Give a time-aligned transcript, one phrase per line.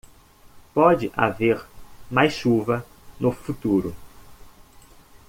[0.73, 1.63] Pode haver
[2.09, 2.83] mais chuva
[3.19, 3.95] no futuro.